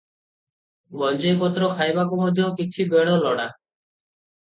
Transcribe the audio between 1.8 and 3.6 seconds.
ଖାଇବାକୁ ମଧ୍ୟ କିଛି ବେଳ ଲୋଡ଼ା।